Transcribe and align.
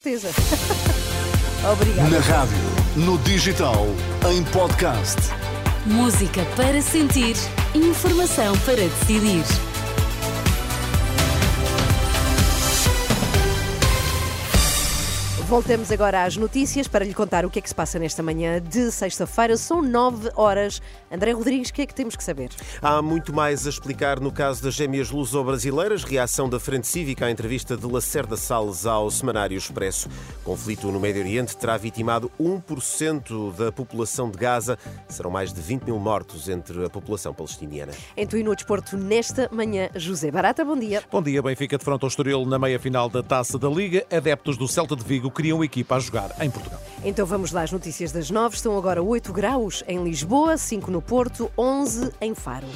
certeza. 0.00 0.28
Obrigada. 1.72 2.08
Na 2.08 2.20
rádio, 2.20 2.56
no 2.96 3.18
digital, 3.18 3.86
em 4.30 4.44
podcast. 4.44 5.16
Música 5.86 6.44
para 6.56 6.80
sentir, 6.80 7.34
informação 7.74 8.56
para 8.58 8.76
decidir. 8.76 9.44
Voltamos 15.48 15.90
agora 15.90 16.24
às 16.24 16.36
notícias 16.36 16.86
para 16.86 17.06
lhe 17.06 17.14
contar 17.14 17.46
o 17.46 17.48
que 17.48 17.58
é 17.58 17.62
que 17.62 17.68
se 17.70 17.74
passa 17.74 17.98
nesta 17.98 18.22
manhã 18.22 18.60
de 18.60 18.92
sexta-feira. 18.92 19.56
São 19.56 19.80
nove 19.80 20.28
horas. 20.36 20.82
André 21.10 21.32
Rodrigues, 21.32 21.70
o 21.70 21.72
que 21.72 21.80
é 21.80 21.86
que 21.86 21.94
temos 21.94 22.14
que 22.14 22.22
saber? 22.22 22.50
Há 22.82 23.00
muito 23.00 23.32
mais 23.32 23.66
a 23.66 23.70
explicar 23.70 24.20
no 24.20 24.30
caso 24.30 24.62
das 24.62 24.74
gêmeas 24.74 25.10
luso-brasileiras. 25.10 26.04
Reação 26.04 26.50
da 26.50 26.60
Frente 26.60 26.86
Cívica 26.86 27.24
à 27.24 27.30
entrevista 27.30 27.78
de 27.78 27.86
Lacerda 27.86 28.36
Salles 28.36 28.84
ao 28.84 29.10
Semanário 29.10 29.56
Expresso. 29.56 30.10
Conflito 30.44 30.92
no 30.92 31.00
Médio 31.00 31.22
Oriente 31.22 31.56
terá 31.56 31.78
vitimado 31.78 32.30
1% 32.38 33.54
da 33.56 33.72
população 33.72 34.30
de 34.30 34.36
Gaza. 34.36 34.78
Serão 35.08 35.30
mais 35.30 35.50
de 35.50 35.62
20 35.62 35.84
mil 35.84 35.98
mortos 35.98 36.50
entre 36.50 36.84
a 36.84 36.90
população 36.90 37.32
palestiniana. 37.32 37.92
Em 38.14 38.26
tu 38.26 38.36
e 38.36 38.42
no 38.42 38.54
desporto, 38.54 38.98
nesta 38.98 39.48
manhã, 39.50 39.88
José 39.94 40.30
Barata, 40.30 40.62
bom 40.62 40.78
dia. 40.78 41.02
Bom 41.10 41.22
dia, 41.22 41.40
Benfica 41.40 41.78
de 41.78 41.84
fronte 41.84 42.02
ao 42.02 42.08
Estoril 42.08 42.44
na 42.44 42.58
meia-final 42.58 43.08
da 43.08 43.22
Taça 43.22 43.58
da 43.58 43.70
Liga. 43.70 44.04
Adeptos 44.14 44.58
do 44.58 44.68
Celta 44.68 44.94
de 44.94 45.02
Vigo 45.02 45.37
criam 45.38 45.62
equipa 45.62 45.94
a 45.94 46.00
jogar 46.00 46.34
em 46.40 46.50
Portugal. 46.50 46.80
Então 47.04 47.24
vamos 47.24 47.52
lá 47.52 47.62
às 47.62 47.70
notícias 47.70 48.10
das 48.10 48.28
nove. 48.28 48.56
Estão 48.56 48.76
agora 48.76 49.00
8 49.00 49.32
graus 49.32 49.84
em 49.86 50.02
Lisboa, 50.02 50.58
5 50.58 50.90
no 50.90 51.00
Porto, 51.00 51.48
11 51.56 52.10
em 52.20 52.34
Faro. 52.34 52.66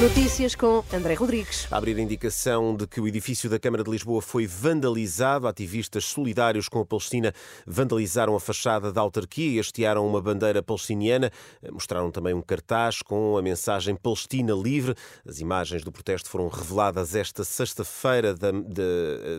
Notícias 0.00 0.56
com 0.56 0.82
André 0.92 1.14
Rodrigues. 1.14 1.68
A 1.70 1.76
abrir 1.76 1.96
a 1.96 2.00
indicação 2.00 2.74
de 2.74 2.84
que 2.84 3.00
o 3.00 3.06
edifício 3.06 3.48
da 3.48 3.60
Câmara 3.60 3.84
de 3.84 3.90
Lisboa 3.92 4.20
foi 4.20 4.44
vandalizado, 4.44 5.46
ativistas 5.46 6.04
solidários 6.06 6.68
com 6.68 6.80
a 6.80 6.84
Palestina 6.84 7.32
vandalizaram 7.64 8.34
a 8.34 8.40
fachada 8.40 8.92
da 8.92 9.00
autarquia 9.00 9.52
e 9.52 9.60
hastearam 9.60 10.04
uma 10.04 10.20
bandeira 10.20 10.60
palestiniana. 10.64 11.30
Mostraram 11.70 12.10
também 12.10 12.34
um 12.34 12.42
cartaz 12.42 13.02
com 13.02 13.38
a 13.38 13.42
mensagem 13.42 13.94
Palestina 13.94 14.52
Livre. 14.52 14.96
As 15.24 15.38
imagens 15.38 15.84
do 15.84 15.92
protesto 15.92 16.28
foram 16.28 16.48
reveladas 16.48 17.14
esta 17.14 17.44
sexta-feira 17.44 18.34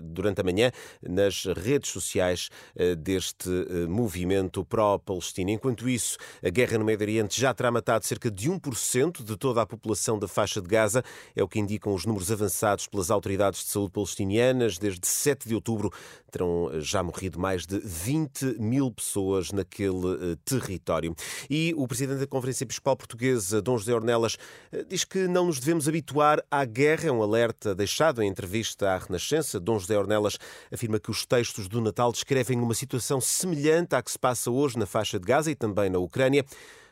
durante 0.01 0.39
a 0.39 0.43
manhã 0.43 0.71
nas 1.03 1.43
redes 1.43 1.91
sociais 1.91 2.49
eh, 2.77 2.95
deste 2.95 3.49
eh, 3.49 3.87
movimento 3.87 4.63
pró-Palestina. 4.63 5.51
Enquanto 5.51 5.89
isso, 5.89 6.17
a 6.41 6.49
guerra 6.49 6.77
no 6.77 6.85
Médio 6.85 7.03
Oriente 7.03 7.39
já 7.39 7.53
terá 7.53 7.69
matado 7.69 8.05
cerca 8.05 8.31
de 8.31 8.49
1% 8.49 9.21
de 9.21 9.35
toda 9.35 9.61
a 9.61 9.65
população 9.65 10.17
da 10.17 10.29
faixa 10.29 10.45
faixa 10.55 10.61
de 10.61 10.67
Gaza. 10.67 11.03
É 11.35 11.43
o 11.43 11.47
que 11.47 11.59
indicam 11.59 11.93
os 11.93 12.05
números 12.05 12.31
avançados 12.31 12.87
pelas 12.87 13.11
autoridades 13.11 13.63
de 13.63 13.69
saúde 13.69 13.91
palestinianas. 13.91 14.77
Desde 14.77 15.07
7 15.07 15.47
de 15.47 15.55
outubro 15.55 15.91
terão 16.31 16.69
já 16.79 17.01
morrido 17.03 17.39
mais 17.39 17.65
de 17.65 17.79
20 17.79 18.57
mil 18.59 18.91
pessoas 18.91 19.51
naquele 19.51 20.33
eh, 20.33 20.37
território. 20.43 21.15
E 21.49 21.73
o 21.77 21.87
presidente 21.87 22.19
da 22.19 22.27
Conferência 22.27 22.63
Episcopal 22.63 22.95
Portuguesa, 22.97 23.61
Dom 23.61 23.77
José 23.77 23.93
Ornelas, 23.93 24.37
eh, 24.71 24.83
diz 24.87 25.03
que 25.03 25.27
não 25.27 25.47
nos 25.47 25.59
devemos 25.59 25.87
habituar 25.87 26.43
à 26.49 26.65
guerra. 26.65 27.07
É 27.07 27.11
um 27.11 27.23
alerta 27.23 27.73
deixado 27.73 28.21
em 28.21 28.29
entrevista 28.29 28.89
à 28.89 28.97
Renascença. 28.97 29.59
Dom 29.59 29.79
José 29.79 29.97
Ornelas 29.97 30.37
afirma 30.71 30.99
que 30.99 31.11
os 31.11 31.25
textos 31.25 31.67
do 31.67 31.81
Natal 31.81 32.11
descrevem 32.11 32.59
uma 32.59 32.73
situação 32.73 33.21
semelhante 33.21 33.95
à 33.95 34.01
que 34.01 34.11
se 34.11 34.19
passa 34.19 34.51
hoje 34.51 34.77
na 34.77 34.85
faixa 34.85 35.19
de 35.19 35.25
Gaza 35.25 35.51
e 35.51 35.55
também 35.55 35.89
na 35.89 35.99
Ucrânia. 35.99 36.45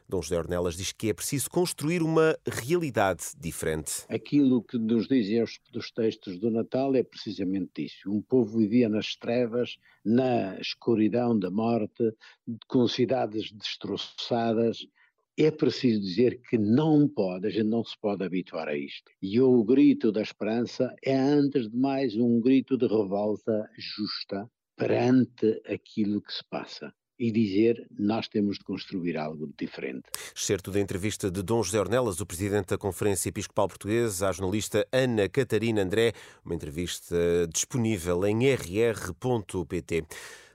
Dom 0.07 0.21
José 0.21 0.37
Ornelas 0.37 0.75
diz 0.75 0.91
que 0.91 1.09
é 1.09 1.13
preciso 1.13 1.49
construir 1.49 2.01
uma 2.01 2.37
realidade 2.45 3.23
diferente. 3.39 4.05
Aquilo 4.09 4.61
que 4.63 4.77
nos 4.77 5.07
dizem 5.07 5.41
os, 5.41 5.59
dos 5.71 5.91
textos 5.91 6.39
do 6.39 6.51
Natal 6.51 6.93
é 6.95 7.03
precisamente 7.03 7.85
isso. 7.85 8.11
Um 8.11 8.21
povo 8.21 8.59
vivia 8.59 8.89
nas 8.89 9.15
trevas, 9.15 9.77
na 10.03 10.59
escuridão 10.59 11.37
da 11.37 11.49
morte, 11.49 12.13
com 12.67 12.87
cidades 12.87 13.51
destroçadas. 13.51 14.85
É 15.37 15.49
preciso 15.49 16.01
dizer 16.01 16.41
que 16.47 16.57
não 16.57 17.07
pode, 17.07 17.47
a 17.47 17.49
gente 17.49 17.67
não 17.67 17.83
se 17.83 17.97
pode 17.99 18.23
habituar 18.23 18.67
a 18.67 18.77
isto. 18.77 19.11
E 19.21 19.41
o 19.41 19.63
grito 19.63 20.11
da 20.11 20.21
esperança 20.21 20.93
é, 21.03 21.17
antes 21.17 21.69
de 21.69 21.75
mais, 21.75 22.15
um 22.15 22.39
grito 22.39 22.77
de 22.77 22.85
revolta 22.85 23.67
justa 23.77 24.47
perante 24.75 25.61
aquilo 25.65 26.21
que 26.21 26.33
se 26.33 26.43
passa 26.49 26.93
e 27.17 27.31
dizer 27.31 27.85
nós 27.97 28.27
temos 28.27 28.57
de 28.57 28.63
construir 28.63 29.17
algo 29.17 29.51
diferente. 29.57 30.03
Certo 30.35 30.71
da 30.71 30.79
entrevista 30.79 31.29
de 31.29 31.41
Dom 31.41 31.63
José 31.63 31.79
Ornelas, 31.79 32.19
o 32.19 32.25
presidente 32.25 32.69
da 32.69 32.77
Conferência 32.77 33.29
Episcopal 33.29 33.67
Portuguesa, 33.67 34.29
à 34.29 34.31
jornalista 34.31 34.87
Ana 34.91 35.29
Catarina 35.29 35.81
André, 35.81 36.13
uma 36.43 36.55
entrevista 36.55 37.15
disponível 37.51 38.25
em 38.25 38.53
rr.pt. 38.53 40.05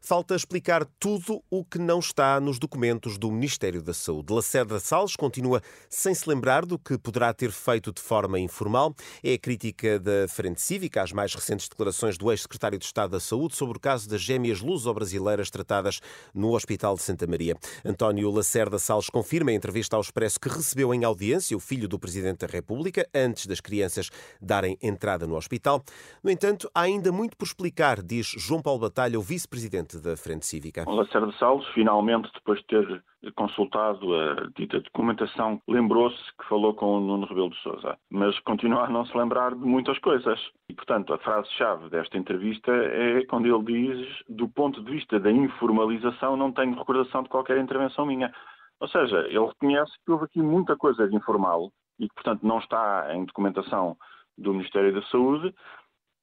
Falta 0.00 0.34
explicar 0.34 0.84
tudo 0.98 1.42
o 1.50 1.64
que 1.64 1.78
não 1.78 1.98
está 1.98 2.40
nos 2.40 2.58
documentos 2.58 3.18
do 3.18 3.30
Ministério 3.30 3.82
da 3.82 3.92
Saúde. 3.92 4.32
Lacerda 4.32 4.78
Salles 4.78 5.16
continua 5.16 5.60
sem 5.88 6.14
se 6.14 6.28
lembrar 6.28 6.64
do 6.64 6.78
que 6.78 6.96
poderá 6.96 7.32
ter 7.34 7.50
feito 7.50 7.92
de 7.92 8.00
forma 8.00 8.38
informal. 8.38 8.94
É 9.22 9.34
a 9.34 9.38
crítica 9.38 9.98
da 9.98 10.28
Frente 10.28 10.62
Cívica 10.62 11.02
às 11.02 11.12
mais 11.12 11.34
recentes 11.34 11.68
declarações 11.68 12.16
do 12.16 12.30
ex-secretário 12.30 12.78
de 12.78 12.84
Estado 12.84 13.10
da 13.10 13.20
Saúde 13.20 13.56
sobre 13.56 13.76
o 13.76 13.80
caso 13.80 14.08
das 14.08 14.20
gêmeas 14.20 14.60
luso-brasileiras 14.60 15.50
tratadas 15.50 16.00
no 16.34 16.54
Hospital 16.54 16.94
de 16.94 17.02
Santa 17.02 17.26
Maria. 17.26 17.56
António 17.84 18.30
Lacerda 18.30 18.78
Salles 18.78 19.10
confirma 19.10 19.52
em 19.52 19.56
entrevista 19.56 19.96
ao 19.96 20.02
Expresso 20.02 20.40
que 20.40 20.48
recebeu 20.48 20.94
em 20.94 21.04
audiência 21.04 21.56
o 21.56 21.60
filho 21.60 21.88
do 21.88 21.98
Presidente 21.98 22.46
da 22.46 22.46
República 22.46 23.08
antes 23.14 23.46
das 23.46 23.60
crianças 23.60 24.10
darem 24.40 24.78
entrada 24.80 25.26
no 25.26 25.36
hospital. 25.36 25.82
No 26.22 26.30
entanto, 26.30 26.70
há 26.74 26.82
ainda 26.82 27.12
muito 27.12 27.36
por 27.36 27.44
explicar, 27.44 28.02
diz 28.02 28.26
João 28.36 28.62
Paulo 28.62 28.80
Batalha, 28.80 29.18
o 29.18 29.22
vice-presidente 29.22 29.87
da 29.96 30.16
Frente 30.16 30.46
Cívica. 30.46 30.84
O 30.86 30.94
Lacerda 30.94 31.32
Salles, 31.38 31.66
finalmente, 31.68 32.30
depois 32.34 32.58
de 32.60 32.66
ter 32.66 33.04
consultado 33.34 34.14
a 34.14 34.48
dita 34.56 34.80
documentação, 34.80 35.60
lembrou-se 35.66 36.22
que 36.38 36.48
falou 36.48 36.74
com 36.74 36.98
o 36.98 37.00
Nuno 37.00 37.26
Rebelo 37.26 37.50
de 37.50 37.60
Sousa, 37.62 37.96
mas 38.10 38.38
continua 38.40 38.84
a 38.84 38.88
não 38.88 39.04
se 39.06 39.16
lembrar 39.16 39.54
de 39.54 39.64
muitas 39.64 39.98
coisas. 39.98 40.38
E, 40.68 40.74
portanto, 40.74 41.12
a 41.14 41.18
frase-chave 41.18 41.88
desta 41.88 42.18
entrevista 42.18 42.70
é 42.70 43.24
quando 43.26 43.46
ele 43.46 43.64
diz, 43.64 44.22
do 44.28 44.48
ponto 44.48 44.82
de 44.82 44.90
vista 44.90 45.18
da 45.18 45.30
informalização, 45.30 46.36
não 46.36 46.52
tenho 46.52 46.76
recordação 46.76 47.22
de 47.22 47.28
qualquer 47.28 47.58
intervenção 47.58 48.06
minha. 48.06 48.32
Ou 48.80 48.88
seja, 48.88 49.18
ele 49.28 49.46
reconhece 49.46 49.92
que 50.04 50.12
houve 50.12 50.26
aqui 50.26 50.40
muita 50.40 50.76
coisa 50.76 51.08
de 51.08 51.16
informal 51.16 51.72
e 51.98 52.08
que, 52.08 52.14
portanto, 52.14 52.46
não 52.46 52.58
está 52.58 53.08
em 53.14 53.24
documentação 53.24 53.96
do 54.36 54.52
Ministério 54.52 54.94
da 54.94 55.02
Saúde, 55.08 55.52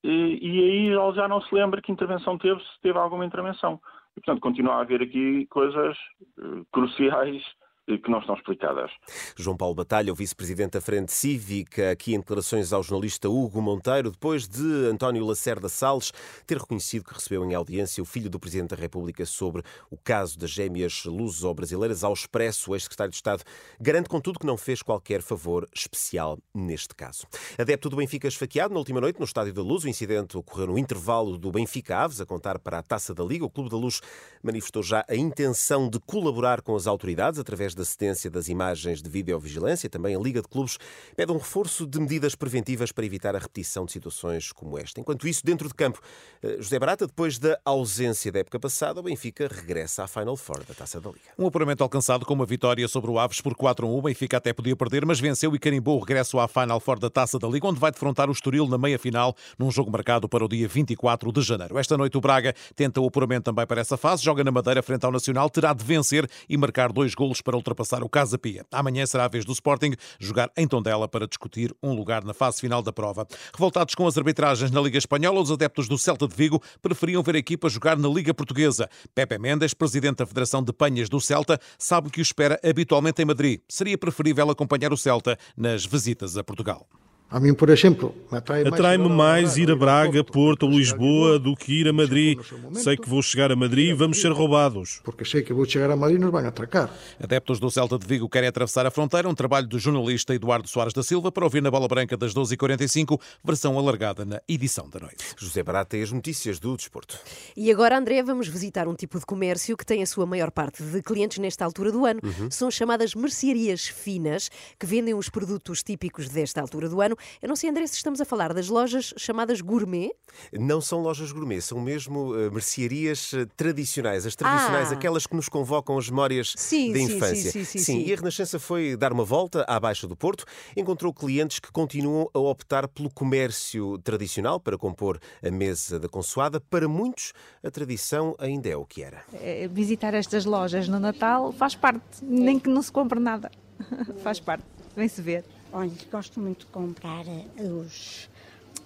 e, 0.05 0.39
e 0.41 0.63
aí 0.63 0.85
ele 0.87 1.15
já 1.15 1.27
não 1.27 1.41
se 1.41 1.53
lembra 1.53 1.81
que 1.81 1.91
intervenção 1.91 2.37
teve, 2.37 2.59
se 2.61 2.81
teve 2.81 2.97
alguma 2.97 3.25
intervenção. 3.25 3.79
E, 4.15 4.21
portanto, 4.21 4.39
continua 4.39 4.75
a 4.75 4.81
haver 4.81 5.01
aqui 5.01 5.45
coisas 5.47 5.97
uh, 6.37 6.65
cruciais 6.71 7.43
que 7.85 8.09
não 8.09 8.19
estão 8.19 8.35
explicadas. 8.35 8.89
João 9.35 9.55
Paulo 9.55 9.75
Batalha, 9.75 10.11
o 10.11 10.15
vice-presidente 10.15 10.71
da 10.71 10.81
Frente 10.81 11.11
Cívica, 11.11 11.91
aqui 11.91 12.15
em 12.15 12.19
declarações 12.19 12.73
ao 12.73 12.81
jornalista 12.81 13.29
Hugo 13.29 13.61
Monteiro, 13.61 14.11
depois 14.11 14.47
de 14.47 14.87
António 14.87 15.25
Lacerda 15.25 15.69
Salles 15.69 16.11
ter 16.47 16.57
reconhecido 16.57 17.03
que 17.03 17.13
recebeu 17.13 17.45
em 17.45 17.53
audiência 17.53 18.01
o 18.01 18.05
filho 18.05 18.29
do 18.29 18.39
Presidente 18.39 18.69
da 18.69 18.75
República 18.75 19.25
sobre 19.25 19.61
o 19.91 19.97
caso 19.97 20.37
das 20.39 20.49
gêmeas 20.49 21.03
luso-brasileiras 21.05 22.03
ao 22.03 22.13
expresso, 22.13 22.71
o 22.71 22.75
ex-secretário 22.75 23.11
de 23.11 23.17
Estado 23.17 23.43
garante, 23.79 24.09
contudo, 24.09 24.39
que 24.39 24.45
não 24.45 24.57
fez 24.57 24.81
qualquer 24.81 25.21
favor 25.21 25.67
especial 25.73 26.39
neste 26.53 26.95
caso. 26.95 27.27
Adepto 27.57 27.89
do 27.89 27.97
Benfica 27.97 28.27
esfaqueado 28.27 28.73
na 28.73 28.79
última 28.79 28.99
noite 28.99 29.19
no 29.19 29.25
Estádio 29.25 29.53
da 29.53 29.61
Luz. 29.61 29.83
O 29.83 29.89
incidente 29.89 30.37
ocorreu 30.37 30.67
no 30.67 30.79
intervalo 30.79 31.37
do 31.37 31.51
Benfica 31.51 31.97
Aves, 31.97 32.19
a 32.19 32.25
contar 32.25 32.57
para 32.57 32.79
a 32.79 32.83
Taça 32.83 33.13
da 33.13 33.23
Liga. 33.23 33.45
O 33.45 33.49
Clube 33.49 33.69
da 33.69 33.77
Luz 33.77 34.01
manifestou 34.41 34.81
já 34.81 35.05
a 35.07 35.15
intenção 35.15 35.89
de 35.89 35.99
colaborar 35.99 36.61
com 36.61 36.75
as 36.75 36.87
autoridades 36.87 37.39
através 37.39 37.74
da 37.75 37.85
cedência 37.85 38.29
das 38.29 38.47
imagens 38.47 39.01
de 39.01 39.09
videovigilância, 39.09 39.89
também 39.89 40.15
a 40.15 40.19
Liga 40.19 40.41
de 40.41 40.47
Clubes 40.47 40.77
pede 41.15 41.31
um 41.31 41.37
reforço 41.37 41.85
de 41.85 41.99
medidas 41.99 42.33
preventivas 42.33 42.91
para 42.91 43.05
evitar 43.05 43.35
a 43.35 43.39
repetição 43.39 43.85
de 43.85 43.91
situações 43.91 44.51
como 44.51 44.77
esta. 44.77 44.99
Enquanto 44.99 45.27
isso, 45.27 45.45
dentro 45.45 45.67
de 45.67 45.73
campo, 45.73 46.01
eh, 46.41 46.57
José 46.59 46.79
Barata, 46.79 47.05
depois 47.05 47.37
da 47.37 47.59
ausência 47.63 48.31
da 48.31 48.39
época 48.39 48.59
passada, 48.59 48.99
o 48.99 49.03
Benfica 49.03 49.47
regressa 49.47 50.03
à 50.03 50.07
Final 50.07 50.37
Four 50.37 50.63
da 50.63 50.73
Taça 50.73 50.99
da 50.99 51.09
Liga. 51.09 51.21
Um 51.37 51.47
apuramento 51.47 51.83
alcançado 51.83 52.25
com 52.25 52.33
uma 52.33 52.45
vitória 52.45 52.87
sobre 52.87 53.11
o 53.11 53.19
Aves 53.19 53.41
por 53.41 53.53
4-1. 53.53 53.97
O 53.97 54.01
Benfica 54.01 54.37
até 54.37 54.53
podia 54.53 54.75
perder, 54.75 55.05
mas 55.05 55.19
venceu 55.19 55.53
e 55.55 55.59
carimbou 55.59 55.97
o 55.97 55.99
regresso 55.99 56.39
à 56.39 56.47
Final 56.47 56.79
Four 56.79 56.99
da 56.99 57.09
Taça 57.09 57.37
da 57.37 57.47
Liga, 57.47 57.67
onde 57.67 57.79
vai 57.79 57.91
defrontar 57.91 58.29
o 58.29 58.31
Estoril 58.31 58.67
na 58.67 58.77
meia-final, 58.77 59.35
num 59.59 59.69
jogo 59.69 59.91
marcado 59.91 60.27
para 60.27 60.43
o 60.43 60.47
dia 60.47 60.67
24 60.67 61.31
de 61.31 61.41
janeiro. 61.41 61.77
Esta 61.77 61.97
noite 61.97 62.17
o 62.17 62.21
Braga 62.21 62.53
tenta 62.75 62.99
o 63.01 63.07
apuramento 63.07 63.43
também 63.43 63.67
para 63.67 63.81
essa 63.81 63.97
fase, 63.97 64.23
joga 64.23 64.43
na 64.43 64.51
Madeira 64.51 64.81
frente 64.81 65.05
ao 65.05 65.11
Nacional, 65.11 65.49
terá 65.49 65.73
de 65.73 65.83
vencer 65.83 66.27
e 66.49 66.57
marcar 66.57 66.91
dois 66.91 67.13
golos 67.13 67.41
para 67.41 67.55
ultrapassar 67.55 67.64
o 68.03 68.09
Casa 68.09 68.37
Pia. 68.37 68.65
Amanhã 68.71 69.05
será 69.05 69.25
a 69.25 69.27
vez 69.27 69.45
do 69.45 69.51
Sporting 69.51 69.93
jogar 70.19 70.51
em 70.55 70.67
Tondela 70.67 71.07
para 71.07 71.27
discutir 71.27 71.73
um 71.81 71.93
lugar 71.93 72.23
na 72.23 72.33
fase 72.33 72.61
final 72.61 72.81
da 72.81 72.91
prova. 72.91 73.27
Revoltados 73.53 73.95
com 73.95 74.07
as 74.07 74.17
arbitragens 74.17 74.71
na 74.71 74.81
Liga 74.81 74.97
Espanhola, 74.97 75.41
os 75.41 75.51
adeptos 75.51 75.87
do 75.87 75.97
Celta 75.97 76.27
de 76.27 76.35
Vigo 76.35 76.61
preferiam 76.81 77.23
ver 77.23 77.35
a 77.35 77.39
equipa 77.39 77.69
jogar 77.69 77.97
na 77.97 78.07
Liga 78.07 78.33
Portuguesa. 78.33 78.89
Pepe 79.13 79.37
Mendes, 79.37 79.73
presidente 79.73 80.17
da 80.17 80.25
Federação 80.25 80.63
de 80.63 80.71
Penhas 80.71 81.09
do 81.09 81.19
Celta, 81.19 81.59
sabe 81.77 82.09
que 82.09 82.19
o 82.19 82.21
espera 82.21 82.59
habitualmente 82.63 83.21
em 83.21 83.25
Madrid. 83.25 83.61
Seria 83.67 83.97
preferível 83.97 84.49
acompanhar 84.49 84.91
o 84.93 84.97
Celta 84.97 85.37
nas 85.55 85.85
visitas 85.85 86.37
a 86.37 86.43
Portugal. 86.43 86.87
A 87.27 87.39
mim, 87.39 87.55
por 87.55 87.69
exemplo, 87.69 88.15
atrai-me 88.31 89.09
mais 89.09 89.57
ir 89.57 89.71
a 89.71 89.75
Braga, 89.75 90.23
Porto 90.23 90.63
ou 90.67 90.71
Lisboa 90.71 91.39
do 91.39 91.55
que 91.55 91.81
ir 91.81 91.87
a 91.87 91.91
Madrid. 91.91 92.39
Sei 92.73 92.95
que 92.95 93.09
vou 93.09 93.21
chegar 93.21 93.51
a 93.51 93.55
Madrid 93.55 93.89
e 93.89 93.93
vamos 93.93 94.21
ser 94.21 94.31
roubados. 94.31 95.01
Porque 95.03 95.25
sei 95.25 95.41
que 95.41 95.51
vou 95.51 95.65
chegar 95.65 95.89
a 95.89 95.95
Madrid 95.95 96.19
e 96.19 96.21
nos 96.21 96.31
vão 96.31 96.45
atracar. 96.45 96.89
Adeptos 97.21 97.59
do 97.59 97.71
Celta 97.71 97.97
de 97.97 98.05
Vigo 98.05 98.29
querem 98.29 98.47
atravessar 98.47 98.85
a 98.85 98.91
fronteira. 98.91 99.27
Um 99.27 99.33
trabalho 99.33 99.67
do 99.67 99.79
jornalista 99.79 100.35
Eduardo 100.35 100.69
Soares 100.69 100.93
da 100.93 101.01
Silva 101.01 101.31
para 101.31 101.43
ouvir 101.43 101.63
na 101.63 101.71
Bola 101.71 101.87
Branca 101.87 102.15
das 102.15 102.33
12h45, 102.33 103.19
versão 103.43 103.77
alargada 103.77 104.23
na 104.23 104.39
edição 104.47 104.87
da 104.87 104.99
noite. 104.99 105.25
José 105.35 105.63
Barata 105.63 105.97
e 105.97 106.03
as 106.03 106.11
notícias 106.11 106.59
do 106.59 106.77
desporto. 106.77 107.17
E 107.57 107.71
agora, 107.71 107.97
André, 107.97 108.21
vamos 108.21 108.47
visitar 108.47 108.87
um 108.87 108.93
tipo 108.93 109.19
de 109.19 109.25
comércio 109.25 109.75
que 109.75 109.85
tem 109.85 110.03
a 110.03 110.05
sua 110.05 110.27
maior 110.27 110.51
parte 110.51 110.83
de 110.83 111.01
clientes 111.01 111.39
nesta 111.39 111.65
altura 111.65 111.91
do 111.91 112.05
ano. 112.05 112.19
Uhum. 112.23 112.51
São 112.51 112.69
chamadas 112.69 113.15
mercearias 113.15 113.87
finas, 113.87 114.49
que 114.79 114.85
vendem 114.85 115.15
os 115.15 115.27
produtos 115.27 115.81
típicos 115.81 116.29
desta 116.29 116.61
altura 116.61 116.87
do 116.87 117.01
ano 117.01 117.14
eu 117.41 117.49
não 117.49 117.55
sei, 117.55 117.69
André, 117.69 117.87
se 117.87 117.95
estamos 117.95 118.21
a 118.21 118.25
falar 118.25 118.53
das 118.53 118.69
lojas 118.69 119.13
chamadas 119.17 119.61
gourmet. 119.61 120.11
Não 120.53 120.81
são 120.81 121.01
lojas 121.01 121.31
gourmet, 121.31 121.61
são 121.61 121.79
mesmo 121.79 122.33
uh, 122.33 122.51
mercearias 122.51 123.33
uh, 123.33 123.45
tradicionais. 123.55 124.25
As 124.25 124.35
tradicionais, 124.35 124.91
ah. 124.91 124.95
aquelas 124.95 125.25
que 125.25 125.35
nos 125.35 125.49
convocam 125.49 125.97
as 125.97 126.09
memórias 126.09 126.53
sim, 126.55 126.91
da 126.91 126.99
sim, 126.99 127.05
infância. 127.05 127.51
Sim, 127.51 127.63
sim, 127.63 127.79
sim, 127.79 128.03
e 128.05 128.13
a 128.13 128.15
Renascença 128.15 128.59
foi 128.59 128.95
dar 128.95 129.11
uma 129.11 129.23
volta 129.23 129.63
à 129.67 129.79
Baixa 129.79 130.07
do 130.07 130.15
Porto, 130.15 130.45
encontrou 130.75 131.13
clientes 131.13 131.59
que 131.59 131.71
continuam 131.71 132.29
a 132.33 132.39
optar 132.39 132.87
pelo 132.87 133.09
comércio 133.13 133.97
tradicional 133.99 134.59
para 134.59 134.77
compor 134.77 135.19
a 135.43 135.51
mesa 135.51 135.99
da 135.99 136.07
consoada. 136.07 136.59
Para 136.59 136.87
muitos, 136.87 137.33
a 137.63 137.71
tradição 137.71 138.35
ainda 138.39 138.69
é 138.69 138.75
o 138.75 138.85
que 138.85 139.03
era. 139.03 139.23
É, 139.33 139.67
visitar 139.67 140.13
estas 140.13 140.45
lojas 140.45 140.87
no 140.87 140.99
Natal 140.99 141.51
faz 141.51 141.75
parte, 141.75 142.23
nem 142.23 142.59
que 142.59 142.69
não 142.69 142.81
se 142.81 142.91
compre 142.91 143.19
nada. 143.19 143.51
faz 144.23 144.39
parte, 144.39 144.65
vem-se 144.95 145.21
ver. 145.21 145.43
Olha, 145.75 145.91
gosto 146.09 146.39
muito 146.39 146.65
de 146.65 146.71
comprar 146.71 147.27
eh, 147.27 147.63
os, 147.63 148.29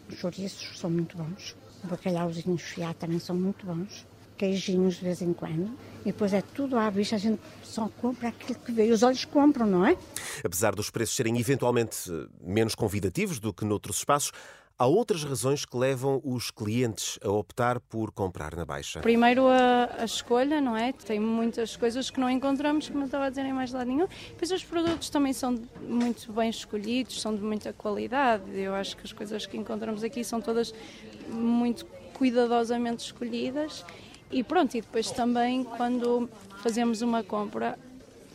os 0.10 0.18
chouriços, 0.18 0.80
são 0.80 0.90
muito 0.90 1.16
bons. 1.16 1.56
Bacalhauzinhos 1.84 2.64
fiados 2.64 2.98
também 2.98 3.20
são 3.20 3.36
muito 3.36 3.64
bons. 3.64 4.08
Queijinhos 4.36 4.96
de 4.96 5.04
vez 5.04 5.22
em 5.22 5.32
quando. 5.32 5.70
E 6.02 6.06
depois 6.06 6.34
é 6.34 6.42
tudo 6.42 6.80
à 6.80 6.90
vista, 6.90 7.16
a 7.16 7.20
gente 7.20 7.40
só 7.62 7.88
compra 8.02 8.30
aquilo 8.30 8.58
que 8.58 8.72
vê. 8.72 8.90
Os 8.90 9.04
olhos 9.04 9.24
compram, 9.24 9.68
não 9.68 9.86
é? 9.86 9.96
Apesar 10.44 10.74
dos 10.74 10.90
preços 10.90 11.16
serem 11.16 11.40
eventualmente 11.40 12.10
menos 12.42 12.74
convidativos 12.74 13.40
do 13.40 13.54
que 13.54 13.64
noutros 13.64 13.98
espaços, 13.98 14.32
Há 14.82 14.88
outras 14.88 15.26
razões 15.26 15.66
que 15.66 15.76
levam 15.76 16.22
os 16.24 16.50
clientes 16.50 17.20
a 17.22 17.30
optar 17.30 17.82
por 17.82 18.14
comprar 18.14 18.56
na 18.56 18.64
Baixa. 18.64 19.02
Primeiro 19.02 19.46
a, 19.46 19.90
a, 20.00 20.06
escolha, 20.06 20.62
não 20.62 20.74
é? 20.74 20.94
Tem 20.94 21.20
muitas 21.20 21.76
coisas 21.76 22.10
que 22.10 22.18
não 22.18 22.30
encontramos, 22.30 22.88
como 22.88 23.02
eu 23.02 23.08
estava 23.08 23.26
a 23.26 23.30
dizer, 23.30 23.44
em 23.46 23.52
mais 23.52 23.74
lado 23.74 23.88
nenhum. 23.88 24.08
Depois 24.30 24.50
os 24.52 24.64
produtos 24.64 25.10
também 25.10 25.34
são 25.34 25.60
muito 25.82 26.32
bem 26.32 26.50
escolhidos, 26.50 27.20
são 27.20 27.36
de 27.36 27.42
muita 27.42 27.74
qualidade. 27.74 28.58
Eu 28.58 28.74
acho 28.74 28.96
que 28.96 29.04
as 29.04 29.12
coisas 29.12 29.46
que 29.46 29.58
encontramos 29.58 30.02
aqui 30.02 30.24
são 30.24 30.40
todas 30.40 30.74
muito 31.28 31.86
cuidadosamente 32.14 33.04
escolhidas. 33.04 33.86
E 34.32 34.42
pronto, 34.46 34.78
e 34.78 34.82
depois 34.82 35.12
também 35.12 35.66
quando 35.66 36.30
fazemos 36.64 37.02
uma 37.02 37.22
compra, 37.22 37.78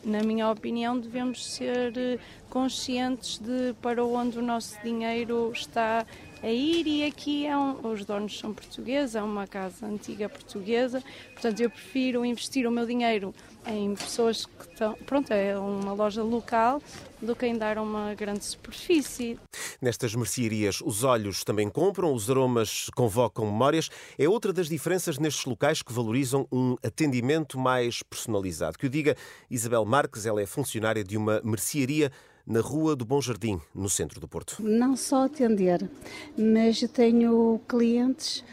na 0.05 0.21
minha 0.21 0.49
opinião, 0.51 0.97
devemos 0.97 1.43
ser 1.43 1.97
eh, 1.97 2.19
conscientes 2.47 3.39
de 3.39 3.73
para 3.81 4.05
onde 4.05 4.37
o 4.37 4.41
nosso 4.41 4.79
dinheiro 4.83 5.51
está 5.51 6.05
a 6.45 6.51
ir 6.51 6.85
e 6.85 7.03
aqui 7.03 7.47
é 7.47 7.57
um, 7.57 7.91
os 7.91 8.05
donos 8.05 8.37
são 8.37 8.53
portugueses, 8.53 9.15
é 9.15 9.21
uma 9.23 9.47
casa 9.47 9.87
antiga 9.87 10.29
portuguesa, 10.29 11.03
portanto 11.33 11.59
eu 11.59 11.71
prefiro 11.71 12.23
investir 12.23 12.67
o 12.67 12.71
meu 12.71 12.85
dinheiro 12.85 13.33
em 13.65 13.95
pessoas 13.95 14.45
que 14.45 14.69
estão, 14.69 14.93
pronto, 15.07 15.31
é 15.31 15.57
uma 15.57 15.93
loja 15.93 16.21
local 16.21 16.79
do 17.19 17.35
que 17.35 17.47
em 17.47 17.57
dar 17.57 17.79
uma 17.79 18.13
grande 18.13 18.45
superfície. 18.45 19.39
Nestas 19.81 20.13
mercearias, 20.13 20.81
os 20.85 21.03
olhos 21.03 21.43
também 21.43 21.67
compram, 21.67 22.13
os 22.13 22.29
aromas 22.29 22.91
convocam 22.95 23.45
memórias. 23.45 23.89
É 24.15 24.29
outra 24.29 24.53
das 24.53 24.69
diferenças 24.69 25.17
nestes 25.17 25.45
locais 25.45 25.81
que 25.81 25.91
valorizam 25.91 26.47
um 26.51 26.75
atendimento 26.85 27.57
mais 27.57 28.03
personalizado. 28.03 28.77
Que 28.77 28.85
o 28.85 28.89
diga 28.89 29.17
Isabel 29.49 29.83
Marques, 29.83 30.27
ela 30.27 30.41
é 30.43 30.45
funcionária 30.45 31.03
de 31.03 31.17
uma 31.17 31.41
mercearia 31.43 32.11
na 32.45 32.59
Rua 32.59 32.95
do 32.95 33.05
Bom 33.05 33.21
Jardim, 33.21 33.59
no 33.73 33.89
centro 33.89 34.19
do 34.19 34.27
Porto. 34.27 34.57
Não 34.61 34.95
só 34.95 35.25
atender, 35.25 35.89
mas 36.37 36.79
tenho 36.93 37.59
clientes 37.67 38.43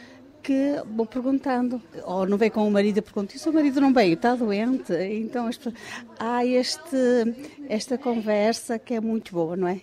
que 0.43 0.83
vou 0.97 1.07
perguntando, 1.07 1.81
ou 2.05 2.27
não 2.27 2.37
vem 2.37 2.51
com 2.51 2.67
o 2.67 2.71
marido 2.71 3.01
pergunto, 3.01 3.35
e 3.35 3.37
o 3.37 3.39
seu 3.39 3.53
marido 3.53 3.81
não 3.81 3.93
veio, 3.93 4.15
está 4.15 4.35
doente? 4.35 4.93
Então 4.93 5.49
há 6.19 6.45
este, 6.45 6.97
esta 7.69 7.97
conversa 7.97 8.79
que 8.79 8.95
é 8.95 9.01
muito 9.01 9.33
boa, 9.33 9.57
não 9.57 9.69
é? 9.69 9.81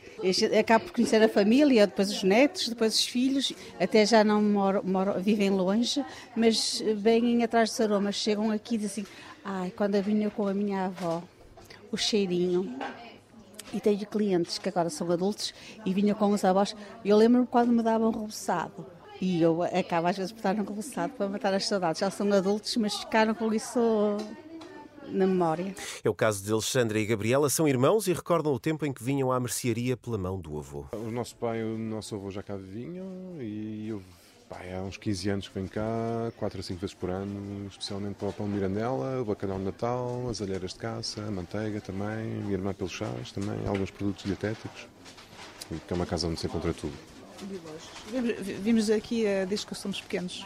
Acabo 0.59 0.85
por 0.85 0.93
conhecer 0.93 1.23
a 1.23 1.29
família, 1.29 1.87
depois 1.87 2.11
os 2.11 2.23
netos, 2.23 2.67
depois 2.67 2.93
os 2.95 3.05
filhos, 3.05 3.53
até 3.79 4.05
já 4.05 4.21
não 4.23 4.41
moro, 4.41 4.85
moro 4.85 5.19
vivem 5.21 5.49
longe, 5.49 6.03
mas 6.35 6.83
vêm 6.97 7.41
atrás 7.41 7.69
dos 7.69 7.79
aromas, 7.79 8.15
chegam 8.15 8.51
aqui 8.51 8.75
e 8.75 8.79
dizem, 8.79 9.05
ai, 9.45 9.71
quando 9.75 9.95
eu 9.95 10.03
vinha 10.03 10.29
com 10.29 10.45
a 10.45 10.53
minha 10.53 10.87
avó, 10.87 11.23
o 11.89 11.95
cheirinho, 11.95 12.77
e 13.73 13.79
tenho 13.79 14.05
clientes 14.05 14.57
que 14.57 14.69
agora 14.69 14.89
são 14.89 15.09
adultos 15.11 15.53
e 15.85 15.93
vinham 15.93 16.15
com 16.15 16.31
os 16.31 16.43
avós. 16.43 16.75
Eu 17.03 17.17
lembro-me 17.17 17.47
quando 17.47 17.71
me 17.71 17.83
davam 17.83 18.11
rebuçado. 18.11 18.85
E 19.21 19.41
eu 19.41 19.61
acabo 19.63 20.07
às 20.07 20.17
vezes 20.17 20.31
por 20.31 20.37
estar 20.37 20.53
no 20.53 20.63
rebuçado 20.63 21.13
para 21.13 21.27
matar 21.27 21.53
as 21.53 21.67
saudades. 21.67 21.99
Já 21.99 22.09
são 22.09 22.31
adultos, 22.31 22.77
mas 22.77 22.95
ficaram 22.95 23.33
com 23.33 23.53
isso 23.53 23.79
na 25.11 25.27
memória. 25.27 25.75
É 26.03 26.09
o 26.09 26.13
caso 26.13 26.43
de 26.43 26.51
Alexandra 26.51 26.99
e 26.99 27.05
Gabriela, 27.05 27.49
são 27.49 27.67
irmãos 27.67 28.07
e 28.07 28.13
recordam 28.13 28.53
o 28.53 28.59
tempo 28.59 28.85
em 28.85 28.93
que 28.93 29.03
vinham 29.03 29.31
à 29.31 29.39
mercearia 29.39 29.97
pela 29.97 30.17
mão 30.17 30.39
do 30.39 30.57
avô. 30.57 30.85
O 30.93 31.11
nosso 31.11 31.35
pai 31.35 31.59
e 31.59 31.63
o 31.63 31.77
nosso 31.77 32.15
avô 32.15 32.31
já 32.31 32.41
cá 32.41 32.55
vinham 32.55 33.41
e 33.41 33.89
eu 33.89 34.01
Pai, 34.49 34.73
há 34.73 34.81
uns 34.81 34.97
15 34.97 35.29
anos 35.29 35.47
que 35.47 35.53
venho 35.53 35.69
cá, 35.69 36.31
4 36.37 36.59
a 36.59 36.63
5 36.63 36.79
vezes 36.79 36.95
por 36.95 37.11
ano, 37.11 37.67
especialmente 37.67 38.15
para 38.15 38.29
o 38.29 38.33
pão 38.33 38.47
de 38.47 38.53
Mirandela, 38.53 39.21
o 39.21 39.25
bacalhau 39.25 39.59
de 39.59 39.65
Natal, 39.65 40.27
as 40.27 40.41
alheiras 40.41 40.73
de 40.73 40.79
caça, 40.79 41.21
a 41.21 41.29
manteiga 41.29 41.79
também, 41.79 42.25
minha 42.25 42.53
irmã 42.53 42.73
pelos 42.73 42.91
chás 42.91 43.31
também, 43.31 43.67
alguns 43.67 43.91
produtos 43.91 44.25
dietéticos, 44.25 44.87
que 45.69 45.93
é 45.93 45.95
uma 45.95 46.07
casa 46.07 46.27
onde 46.27 46.39
se 46.39 46.47
encontra 46.47 46.73
tudo. 46.73 46.97
Vimos 48.63 48.89
aqui 48.89 49.23
eh, 49.23 49.45
desde 49.45 49.67
que 49.67 49.75
somos 49.75 50.01
pequenos. 50.01 50.43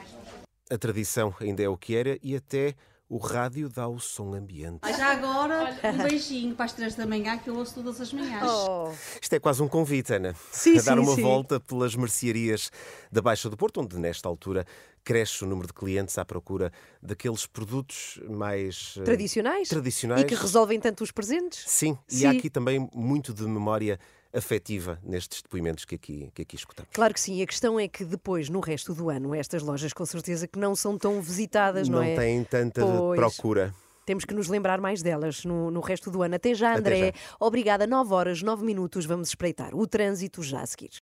A 0.70 0.78
tradição 0.78 1.34
ainda 1.40 1.64
é 1.64 1.70
o 1.70 1.78
que 1.78 1.96
era 1.96 2.20
e 2.22 2.36
até 2.36 2.76
o 3.14 3.18
rádio 3.18 3.70
dá 3.70 3.88
o 3.88 4.00
som 4.00 4.34
ambiente. 4.34 4.80
Já 4.98 5.12
agora, 5.12 5.78
um 5.84 5.98
beijinho 6.10 6.56
para 6.56 6.66
as 6.66 6.74
três 6.74 6.96
da 6.96 7.06
manhã, 7.06 7.38
que 7.38 7.48
eu 7.48 7.56
ouço 7.56 7.76
todas 7.76 8.02
as 8.02 8.12
manhãs. 8.12 8.42
Oh. 8.44 8.92
Isto 9.22 9.34
é 9.34 9.40
quase 9.40 9.62
um 9.62 9.68
convite, 9.68 10.16
Ana. 10.16 10.36
Sim, 10.52 10.80
a 10.80 10.82
dar 10.82 10.98
sim, 10.98 11.00
uma 11.00 11.14
sim. 11.14 11.22
volta 11.22 11.60
pelas 11.60 11.96
mercearias 11.96 12.72
da 13.12 13.22
Baixa 13.22 13.52
do 13.52 13.56
Porto, 13.56 13.82
onde 13.82 14.00
nesta 14.00 14.28
altura 14.28 14.66
cresce 15.04 15.44
o 15.44 15.48
número 15.48 15.68
de 15.68 15.74
clientes 15.74 16.18
à 16.18 16.26
procura 16.26 16.74
daqueles 17.04 17.46
produtos 17.46 18.20
mais 18.28 18.96
eh, 18.98 19.04
tradicionais, 19.04 19.70
tradicionais. 19.70 20.24
e 20.24 20.26
que 20.26 20.34
resolvem 20.34 20.80
tanto 20.80 21.04
os 21.04 21.12
presentes. 21.12 21.64
Sim, 21.68 21.96
sim. 22.08 22.24
e 22.24 22.26
há 22.26 22.32
aqui 22.32 22.50
também 22.50 22.90
muito 22.96 23.32
de 23.32 23.44
memória 23.44 24.00
afetiva 24.34 25.00
nestes 25.04 25.42
depoimentos 25.42 25.86
que 25.86 25.96
aqui, 25.96 26.32
que 26.34 26.42
aqui 26.42 26.56
escutamos. 26.56 26.90
Claro 26.94 27.14
que 27.14 27.20
sim. 27.20 27.42
A 27.42 27.46
questão 27.46 27.80
é 27.80 27.88
que 27.88 28.04
depois, 28.04 28.50
no 28.50 28.60
resto 28.60 28.94
do 28.94 29.10
ano, 29.10 29.36
estas 29.36 29.62
lojas 29.62 29.94
com 29.94 30.06
certeza 30.06 30.48
que 30.48 30.58
não 30.58 30.76
são 30.76 30.98
tão 30.98 31.22
visitadas, 31.22 31.88
não, 31.88 32.00
não 32.00 32.04
é? 32.04 32.10
Não 32.10 32.16
têm 32.18 32.44
tanta 32.44 32.86
pois. 32.86 33.20
procura. 33.20 33.74
Temos 34.06 34.26
que 34.26 34.34
nos 34.34 34.50
lembrar 34.50 34.82
mais 34.82 35.02
delas 35.02 35.46
no, 35.46 35.72
no 35.72 35.80
resto 35.80 36.12
do 36.12 36.22
ano. 36.24 36.36
Até 36.36 36.54
já, 36.54 36.76
André. 36.76 37.10
Até 37.10 37.18
já. 37.18 37.36
Obrigada. 37.40 37.88
9 37.88 38.14
horas, 38.14 38.42
9 38.42 38.66
minutos. 38.66 39.06
Vamos 39.06 39.30
espreitar 39.30 39.74
o 39.74 39.88
trânsito 39.88 40.44
já 40.44 40.62
a 40.62 40.66
seguir. 40.66 40.92